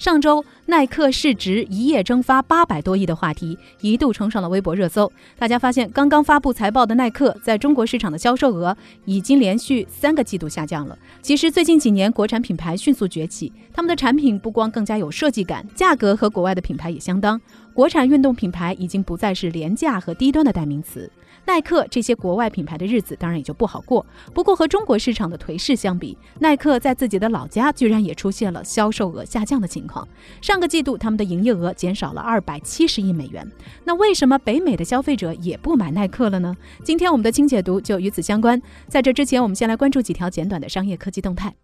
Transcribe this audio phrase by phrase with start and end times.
[0.00, 5.12] 上周，耐克市值一夜蒸发八百多亿的话题一度冲上了微博热搜。
[5.38, 10.98] 大家发现，刚刚发布财报的耐克在中国市场的销售额已经连续三个季度下降了。
[11.20, 17.38] 其实，最近几年国产品牌迅速崛起，他们的产品不光更加有设计感，价格和国外的品牌也相当。
[17.72, 21.10] 国产运动品牌已经不再是廉价和低端的代名词。
[21.46, 24.04] 耐克这些国外品牌的日子当然也就不好过。
[24.34, 30.06] 不过和中国市场的颓势相比，耐克在自己的老家居然也出现了销售额下降的情况。
[30.42, 33.50] 上个季度他们的营业额减少了二百七十亿美元。
[33.84, 36.54] 那为什么北美的消费者也不买耐克了呢？
[36.84, 38.60] 今天我们的清解读就与此相关。
[38.86, 41.54] 在这之前，我们先来关注几条简短的商业科技动态。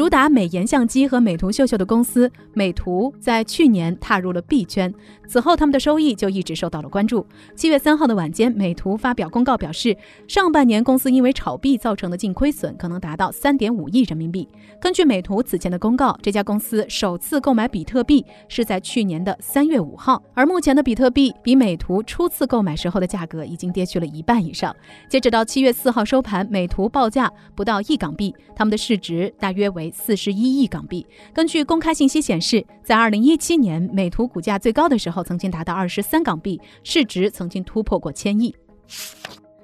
[0.00, 4.90] 主打美颜相机和美图秀秀的公司美图，在去年踏入了币圈。
[5.28, 7.24] 此后，他们的收益就一直受到了关注。
[7.54, 9.94] 七月三号的晚间，美图发表公告表示，
[10.26, 14.48] 上半年公司因为炒币造成的净亏损可能达到三点五亿人民币。
[14.80, 24.74] 根据美图此前的公告，这家公司首次购买比特币是在去年的三月五号，而目前的比特币比美图初次购买时候的价格已经跌去了一半以上。
[25.10, 29.89] 截止到七月四号收盘，美图报价不到一港币，他们的市值大约为。
[29.92, 31.06] 四十一亿港币。
[31.32, 38.54] 根据公开信息显示，在二零一七年，美图股价最高的时候曾经达到二十三港币，市值曾经突破过千亿。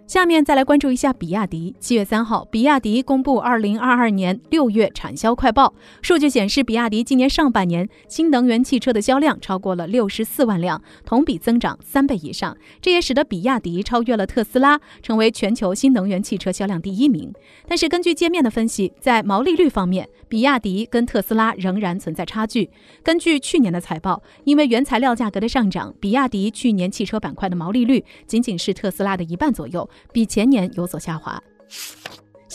[0.07, 1.75] 下面再来关注一下比亚迪。
[1.81, 5.75] 七月三号，比亚迪公布二零二二年六月产销快报。
[6.01, 12.57] 数据显示，比亚迪今年上半年新能源汽车的销量超过了六十四万辆，同比增长三倍以上。
[12.81, 17.33] 这也使得比亚迪超越了特斯拉，成为全球新能源汽车销量第一名。
[17.67, 22.69] 但是，根据界面的分析，在毛利率方面，比亚迪跟特斯拉仍然存在差距。
[23.03, 29.89] 根据去年的财报，因为原材料价格的上涨，比亚迪去年汽车板块的毛利率仅仅是特斯拉的一半左右。
[30.13, 31.43] 比前年有所下滑。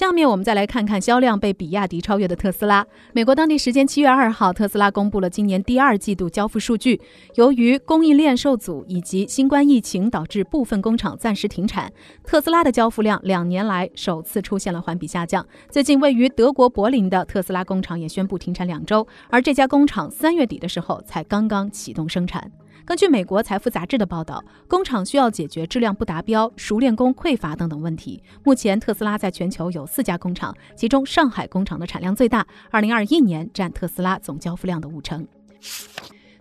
[0.02, 2.84] 下面我们再来看看销量被比亚迪超越的特斯拉。
[3.14, 7.00] 美国当地时间七月二号，特斯拉公布了今年第二季度交付数据。
[7.36, 15.46] 由于供应链受阻以及新冠疫情导致部分工厂暂时停产，特斯拉的交付量两年来首次出现了环比下降。
[15.70, 22.52] 最近，位于德国柏林的特斯拉工厂也宣布停产两周，而这家工厂三月底的时候才刚刚启动生产。
[22.86, 28.22] 根据美国财富杂志的报道，工厂需要解决质量不达标、熟练工匮乏等等问题。
[28.44, 35.28] 目前，特斯拉在全球有四家工厂，其中上海工厂的产量最大，二零二一年占特斯拉总交付量的五成。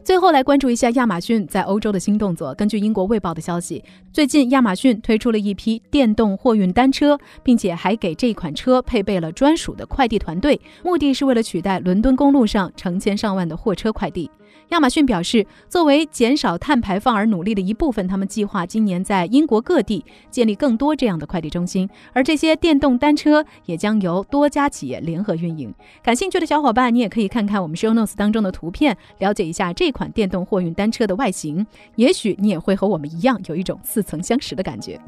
[0.02, 2.54] 最后来关注一下亚马逊在欧洲的新动作。
[2.54, 14.30] 根据英国卫报的消息，最近亚马逊推出了一批电动货运单车，并且还给这款车配备了专属的快递团队，目的是为了取代伦敦公路上成千上万的货车快递。
[14.70, 25.74] 亚马逊表示，作为减少碳排放而努力的一部分，他们计划今年在英国各地建立更多这样的快递中心，而这些电动单车也将由多家企业联合运营。
[26.04, 35.00] 感兴趣的小伙伴，你也可以看看我们 show notes 当中的图片，了解一下这款电动货运单车的外形，也许你也会和我们一样有一种似曾相识的感觉。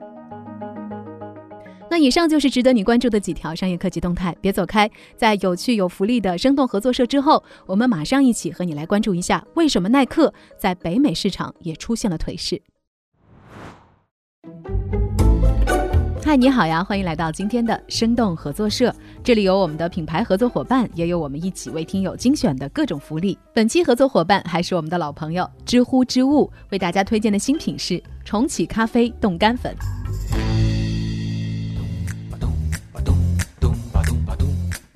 [1.91, 4.91] 那以上就是值得你关注的几条商业科技动态，别走开。
[5.15, 12.63] 在有趣有福利的生动合作社之后，我们马上一起和你来关注一下，为什么耐克在北美市场也出现了颓势。
[16.33, 18.91] 嗨，你好呀，欢迎来到今天的生动合作社，
[19.23, 23.39] 这里有我们的品牌合作伙伴，也有我们一起为听友精选的各种福利。
[23.53, 29.77] 本期合作伙伴还是我们的老朋友知乎知物，为大家推荐的新品是重启咖啡冻干粉。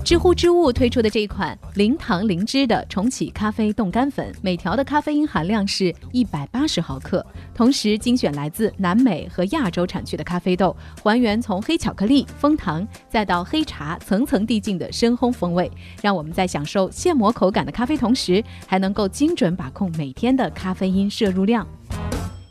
[0.07, 15.69] 知乎知物推出的这一款零糖零脂的重启咖啡冻干粉，每条的咖啡因含量是一百八十毫克，同时精选来自南美和亚洲产区的咖啡豆，还原从黑巧克力、枫糖再到黑茶层层递进的深烘风味，
[16.01, 21.67] 让我们在享受现磨口感的咖啡同时，还能够精准把控每天的咖啡因摄入量。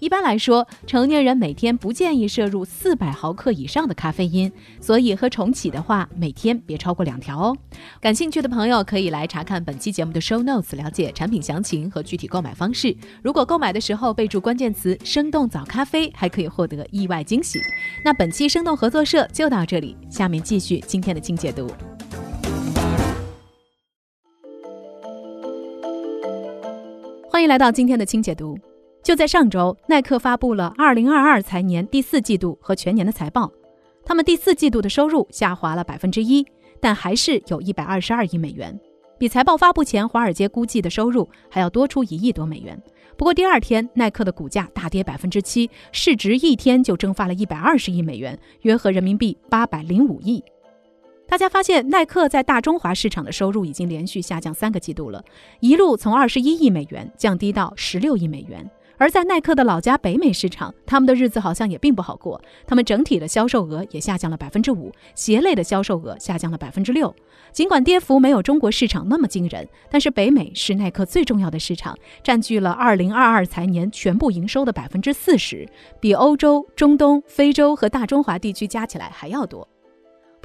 [0.06, 7.58] 一般来说，成年人每天不建议摄入四百毫克以上的咖啡因，所以喝重启的话，每天别超过两条哦。
[8.00, 12.96] 感兴趣的朋友可以来查看本期节目的 show notes，了解产品详情和具体购买方式。
[13.24, 17.60] 如果购买的时候备注关键词“生动早咖啡”，还可以获得意外惊喜。
[18.04, 21.68] 那本期生动合作社就到这里，下面继续今天的精解读。
[27.28, 28.56] 欢迎来到今天的轻解读。
[29.06, 33.52] 就在上周，耐克发布了2022财年第四季度和全年的财报。
[34.04, 36.44] 他们第四季度的收入下滑了百分之一，
[36.80, 38.76] 但还是有一百二十二亿美元，
[39.20, 42.82] 比财报发布前华尔街估计的收入还要多出一亿多美元。
[43.16, 50.44] 不过第二天，耐克的股价大跌百分之七，市值一天就蒸发了一百二十亿美元，约合人民币八百零五亿。
[51.28, 55.24] 大家发现，耐克在大中华市场的收入已经连续下降三个季度了，
[55.60, 58.68] 一路从二十一亿美元降低到十六亿美元。
[58.98, 62.42] 而在耐克的老家北美市场，他们的日子好像也并不好过。
[62.66, 67.14] 他们整体的销售额也下降了百分之五，鞋类的销售额下降了百分之六。
[67.52, 75.68] 尽管跌幅没有中国市场那么惊人，但是北美是耐克最重要的市场，占据了二零二二财年全部营收的百分之四十，
[76.00, 79.68] 比欧洲、中东、非洲和大中华地区加起来还要多。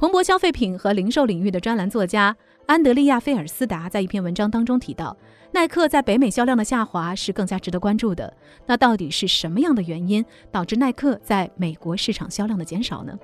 [0.01, 5.15] 彭博消费品和零售领域的专栏作家安德利亚·菲尔斯达在一篇文章当中提到。
[5.51, 8.35] 耐克在北美销量的下滑是更加值得关注的。
[8.65, 13.15] 那到底是什么样的原因导致耐克在美国市场销量的减少呢？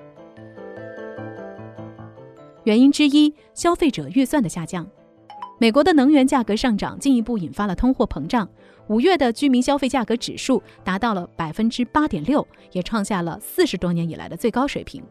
[2.62, 4.86] 原因之一，消费者预算的下降。
[5.58, 8.48] 美国的能源价格上涨进一步引发了通货膨胀。
[8.86, 15.02] 五月的居民消费价格指数达到了百分之八点六，也创下了四十多年以来的最高水平。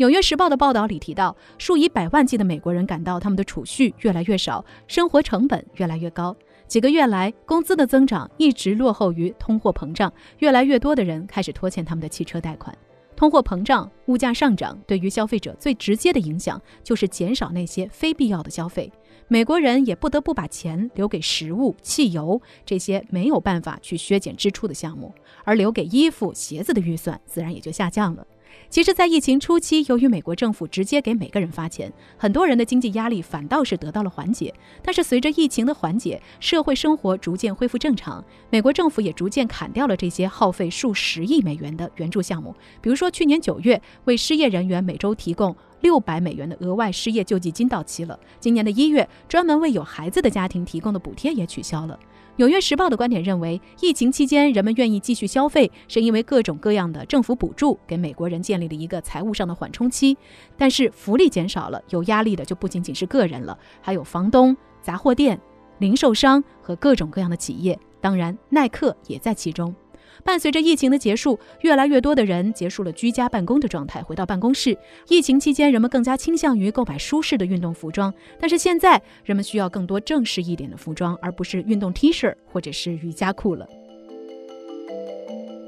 [0.00, 6.34] 纽约时报的报道里提到，数以百万计的美国人感到他们的储蓄越来越少，生活成本越来越高。
[6.66, 12.74] 几个月来，工资的增长一直落后于通货膨胀，越来越多的人开始拖欠他们的汽车贷款。
[13.14, 18.90] 通货膨胀、物价上涨对于消费者最直接的影响就是减少那些非必要的消费。
[19.28, 25.12] 美国人也不得不把钱留给食物、汽油这些没有办法去削减支出的项目，
[25.44, 28.26] 而留给衣服、鞋子的预算自然也就下降了。
[28.68, 34.54] 其实，在疫情初期，由于美国政府直接给每个人发钱，很多人的经济压力反倒是得到了缓解。
[34.82, 42.54] 但是，随着疫情的缓解，社会生活逐渐恢复正常，美国政府也逐渐砍掉了这些耗费数十亿美元的援助项目。
[42.80, 51.98] 比如说，去年九月为失业人员每周提供六百美元的额外失业救济金到期了；今年的一月，专门为有孩子的家庭提供的补贴也取消了。
[52.40, 60.16] 纽约时报的观点认为，疫情期间人们愿意继续消费，是因为各种各样的政府补助给美国人建立了一个财务上的缓冲期。
[60.56, 65.38] 但是福利减少了，有压力的就不仅仅是个人了，还有房东、杂货店、
[65.80, 69.74] 零售商和各种各样的企业，当然耐克也在其中。
[70.24, 74.76] 伴随着疫情的结束，越来越多的人结束了居家办公的状态，回到办公室。
[75.08, 83.68] 疫情期间，人们更加倾向于购买舒适的运动服装，但是现在人们需要更多正式一点的服装，而不是运动 T 恤或者是瑜伽裤了。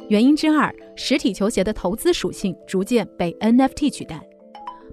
[0.08, 4.20] 原因之二，实体球鞋的投资属性逐渐被 NFT 取代。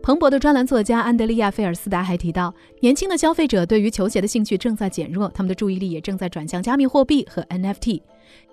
[0.01, 8.01] 彭博的专栏作家安德利亚·菲尔斯达还提到，年轻的消费者对于球鞋的兴趣正在减弱，他们的注意力也正在转向加密货币和 NFT。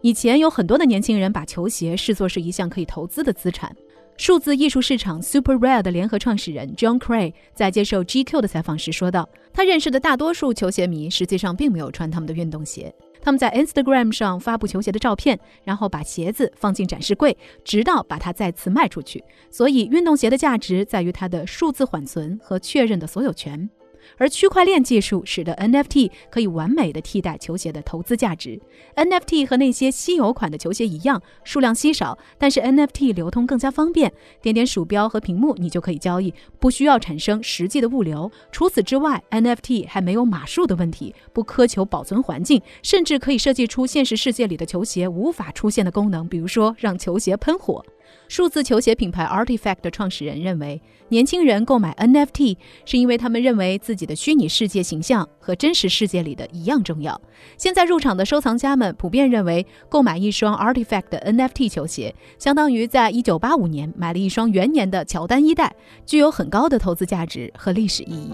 [0.02, 3.74] 以前有很多的年轻人把球鞋视作是一项可以投资的资产。
[4.18, 19.22] 数字艺术市场 Super Rare 的联合创始人 John Cray 在接受 GQ 的采访时说道：“他认识的大多数球鞋迷实际上并没有穿他们的运动鞋，他们在 Instagram 上发布球鞋的照片，然后把鞋子放进展示柜，直到把它再次卖出去。
[19.50, 23.68] 所以，运动鞋的价值在于它的数字缓存和确认的所有权。”
[24.16, 28.60] 而区块链技术使得 NFT 可以完美的替代球鞋的投资价值。
[28.94, 38.30] NFT 和那些稀有款的球鞋一样，数量稀少，但是 NFT 流通更加方便，点点鼠标和屏幕你就可以交易，不需要产生实际的物流。
[38.50, 47.84] 除此之外，NFT 还没有码数的问题，不苛求保存环境，甚至可以设计出现实世界里的球鞋无法出现的功能，比如说让球鞋喷火。
[48.28, 57.20] 数字球鞋品牌 Artifact 的创始人认为，年轻人购买 NFT 是因为他们认为自己的虚拟世界形象和真实世界里的一样重要。
[57.56, 68.32] 现在入场的收藏家们普遍认为，购买一双 Artifact 的 NFT 球鞋，相当于在1985年买了一双元年的乔丹一代，具有很高的投资价值和历史意义。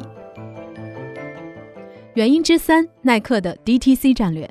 [2.14, 4.48] 原因之三，耐克的 DTC 战略。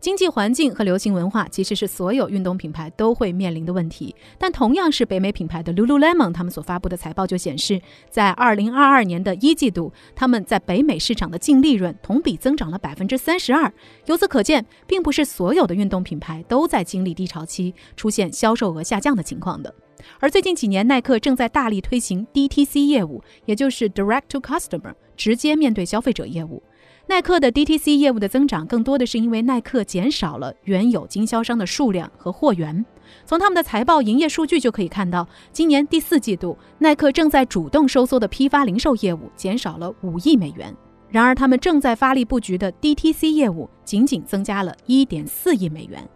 [0.00, 13.72] 经济环境和流行文化其实是所有运动品牌都会面临的问题，但同样是北美品牌的 Lululemon，他们所发布的财报就显示，在2022年的一季度，他们在北美市场的净利润同比增长了百分之三十二。
[14.06, 19.74] 由此可见，并不是所有的运动品牌都在经历低潮期，出现销售额下降的情况的。
[20.20, 26.62] 而最近几年，耐克正在大力推行 DTC 业务，也就是 Direct to Customer，直接面对消费者业务。
[27.08, 32.84] 耐克的 DTC 业务的增长更多的是因为耐克减少了原有经销商的数量和货源。
[33.24, 40.76] 从他们的财报营业数据就可以看到，今年第四季度，耐克正在主动收缩的批发零售业务减少了五亿美元。
[41.08, 46.06] 然而，他们正在发力布局的 DTC 业务仅仅增加了一点四亿美元。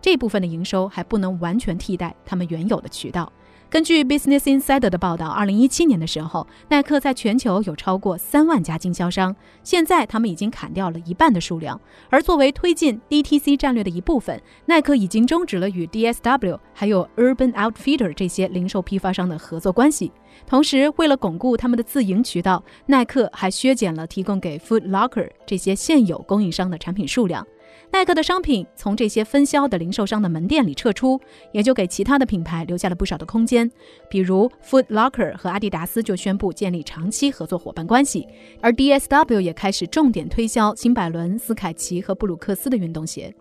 [0.00, 3.32] 这部分的营收还不能完全替代他们原有的渠道。
[3.68, 11.78] 根据 Business Insider 的报道，二零一七年的时候，耐克在全球有超过三万家经销商，现在他们已经砍掉了一半的数量。
[12.08, 20.12] 而作为推进 DTC 战略的一部分，耐克已经终止了与 DSW 还有 Urban Outfitter 这些零售批发商的合作关系。
[20.46, 27.44] 同时，为了巩固他们的自营渠道，耐克还削减了提供给 Foot Locker 这些现有供应商的产品数量。
[27.92, 31.20] 耐克的商品从这些分销的零售商的门店里撤出，
[31.52, 33.70] 也就给其他的品牌留下了不少的空间。
[34.10, 38.26] 比如 Foot Locker 和阿迪达斯就宣布建立长期合作伙伴关系，
[38.60, 43.34] 而 DSW 也开始重点推销新百伦、斯凯奇和布鲁克斯的运动鞋。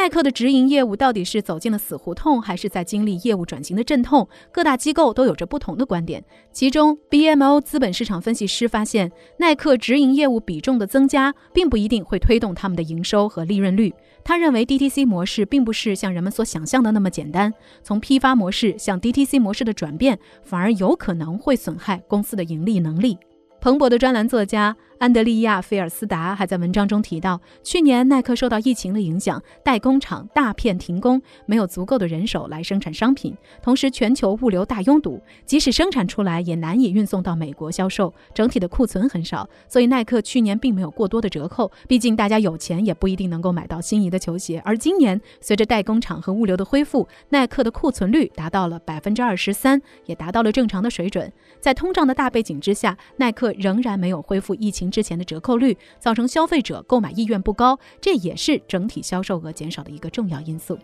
[0.00, 4.26] 耐克的直营业务到底是走进了死胡同，还是在经历业务转型的阵痛？
[4.50, 6.24] 各大机构都有着不同的观点。
[6.52, 13.92] 其中，BMO 资本市场分析师发现，耐克直营业务比重的增加，并不一定会推动他们的营收和利润率。
[14.24, 17.52] 他认为，DTC 模式并不是像人们所想象的那么简单。
[17.82, 23.18] 从批发模式向 DTC 模式的转变，反而有可能会损害公司的盈利能力。
[23.60, 24.74] 彭博的专栏作家。
[25.00, 41.72] 安德利亚·菲尔斯达还在文章中提到，去年耐克受到疫情的影响，代工厂大片停工，没有足够的人手来生产商品，同时全球物流大拥堵，即使生产出来也难以运送到美国销售，整体的库存很少，所以耐克去年并没有过多的折扣。
[41.88, 51.32] 毕竟大家有钱也不一定能够买到心仪的球鞋，而今年随着代工厂和物流的恢复，耐克的库存率达到了百分之二十三，也达到了正常的水准。
[51.58, 54.89] 在通胀的大背景之下，耐克仍然没有恢复疫情。
[54.90, 60.78] 之前的折扣率造成消费者购买意愿不高，这也是整体销售额减少的一个重要因素。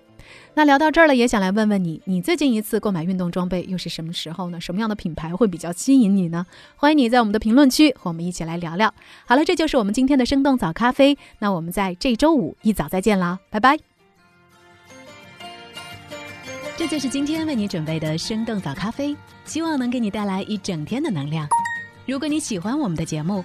[0.55, 4.61] 那聊到这儿了，也想来问问你，你最近一次购买运动装备又是什么时候呢？
[4.61, 6.45] 什么样的品牌会比较吸引你呢？
[6.75, 8.93] 欢迎你在我们的评论区和我们一起来聊聊。
[9.25, 11.17] 好了，这就是我们今天的生动早咖啡。
[11.39, 13.79] 那我们在这周五一早再见啦，拜拜。
[16.77, 21.49] 这就是今天为你准备的生动早咖啡，希望能给你带来一整天的能量。
[22.05, 23.45] 如果你喜欢我们的节目，